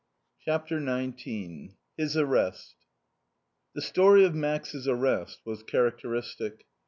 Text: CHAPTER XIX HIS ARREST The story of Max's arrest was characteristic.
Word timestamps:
CHAPTER 0.43 0.79
XIX 0.83 1.75
HIS 1.95 2.17
ARREST 2.17 2.73
The 3.75 3.83
story 3.83 4.25
of 4.25 4.33
Max's 4.33 4.87
arrest 4.87 5.41
was 5.45 5.61
characteristic. 5.61 6.65